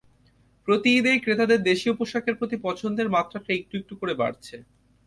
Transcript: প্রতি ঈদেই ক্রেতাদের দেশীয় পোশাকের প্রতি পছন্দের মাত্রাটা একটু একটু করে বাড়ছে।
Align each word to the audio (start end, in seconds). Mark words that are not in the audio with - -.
প্রতি 0.67 0.89
ঈদেই 0.97 1.19
ক্রেতাদের 1.19 1.59
দেশীয় 1.63 1.93
পোশাকের 1.95 2.35
প্রতি 2.35 2.57
পছন্দের 2.61 3.07
মাত্রাটা 3.09 3.51
একটু 3.53 3.73
একটু 3.77 3.93
করে 3.95 4.13
বাড়ছে। 4.13 4.55